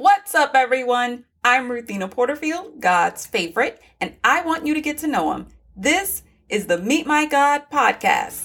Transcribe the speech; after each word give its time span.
What's 0.00 0.32
up, 0.32 0.52
everyone? 0.54 1.24
I'm 1.42 1.68
Ruthina 1.68 2.08
Porterfield, 2.08 2.80
God's 2.80 3.26
favorite, 3.26 3.82
and 4.00 4.14
I 4.22 4.42
want 4.42 4.64
you 4.64 4.72
to 4.74 4.80
get 4.80 4.98
to 4.98 5.08
know 5.08 5.32
Him. 5.32 5.48
This 5.74 6.22
is 6.48 6.66
the 6.66 6.78
Meet 6.78 7.04
My 7.04 7.26
God 7.26 7.62
podcast. 7.68 8.44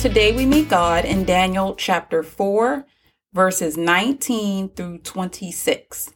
Today 0.00 0.32
we 0.34 0.44
meet 0.44 0.68
God 0.68 1.04
in 1.04 1.24
Daniel 1.24 1.76
chapter 1.76 2.24
4, 2.24 2.84
verses 3.32 3.76
19 3.76 4.70
through 4.70 4.98
26. 4.98 6.14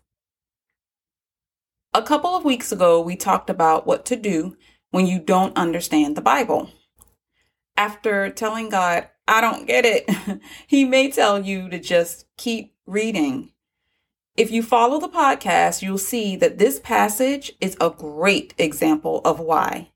A 1.97 2.03
couple 2.03 2.37
of 2.37 2.45
weeks 2.45 2.73
ago, 2.73 3.01
we 3.01 3.17
talked 3.17 3.49
about 3.49 3.87
what 3.87 4.05
to 4.05 4.17
do 4.17 4.59
when 4.91 5.07
you 5.07 5.19
don't 5.19 5.57
understand 5.57 6.15
the 6.15 6.21
Bible. 6.21 6.69
After 7.75 8.29
telling 8.29 8.69
God, 8.69 9.09
I 9.27 9.41
don't 9.41 9.67
get 9.67 9.87
it, 9.87 10.07
He 10.67 10.85
may 10.85 11.11
tell 11.11 11.43
you 11.43 11.71
to 11.71 11.79
just 11.79 12.27
keep 12.37 12.75
reading. 12.85 13.53
If 14.37 14.51
you 14.51 14.63
follow 14.63 15.01
the 15.01 15.09
podcast, 15.09 15.81
you'll 15.81 15.97
see 15.97 16.37
that 16.37 16.59
this 16.59 16.79
passage 16.81 17.53
is 17.63 17.79
a 17.81 17.89
great 17.89 18.53
example 18.59 19.23
of 19.25 19.41
why. 19.41 19.91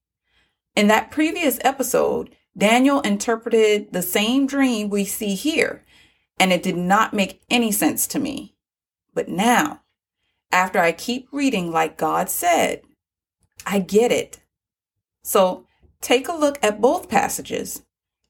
In 0.75 0.89
that 0.89 1.11
previous 1.11 1.59
episode, 1.61 2.35
Daniel 2.57 3.03
interpreted 3.03 3.93
the 3.93 4.01
same 4.01 4.47
dream 4.47 4.89
we 4.89 5.05
see 5.05 5.35
here, 5.35 5.85
and 6.39 6.51
it 6.51 6.63
did 6.63 6.79
not 6.79 7.13
make 7.13 7.43
any 7.51 7.71
sense 7.71 8.07
to 8.07 8.19
me. 8.19 8.55
But 9.13 9.29
now, 9.29 9.83
after 10.53 10.79
I 10.79 10.93
keep 10.93 11.29
reading 11.33 11.71
like 11.71 11.97
God 11.97 12.29
said, 12.29 12.83
I 13.67 13.79
get 13.79 14.11
it. 14.11 14.41
So 15.23 15.67
take 16.01 16.29
a 16.29 16.35
look 16.35 16.59
at 16.63 16.81
both 16.81 17.09
passages 17.09 17.83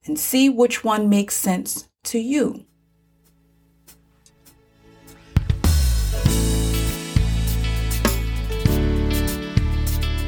and 0.05 0.19
see 0.19 0.49
which 0.49 0.83
one 0.83 1.09
makes 1.09 1.35
sense 1.35 1.89
to 2.05 2.19
you. 2.19 2.65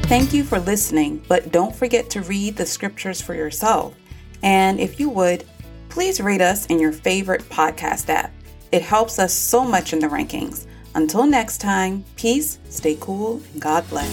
Thank 0.06 0.32
you 0.34 0.44
for 0.44 0.60
listening, 0.60 1.24
but 1.28 1.50
don't 1.50 1.74
forget 1.74 2.10
to 2.10 2.20
read 2.22 2.56
the 2.56 2.66
scriptures 2.66 3.20
for 3.20 3.34
yourself. 3.34 3.96
And 4.42 4.78
if 4.78 5.00
you 5.00 5.08
would, 5.08 5.44
please 5.88 6.20
rate 6.20 6.42
us 6.42 6.66
in 6.66 6.78
your 6.78 6.92
favorite 6.92 7.42
podcast 7.48 8.10
app. 8.10 8.30
It 8.70 8.82
helps 8.82 9.18
us 9.18 9.32
so 9.32 9.64
much 9.64 9.92
in 9.92 9.98
the 9.98 10.06
rankings. 10.06 10.66
Until 10.94 11.26
next 11.26 11.58
time, 11.58 12.04
peace, 12.16 12.58
stay 12.68 12.96
cool, 13.00 13.42
and 13.52 13.60
God 13.60 13.88
bless. 13.90 14.10